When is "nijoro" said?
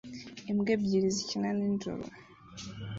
1.57-2.03